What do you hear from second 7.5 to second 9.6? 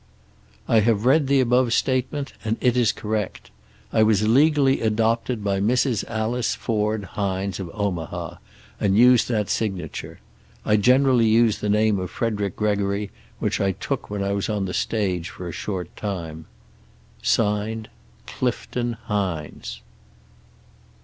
of Omaha, and use that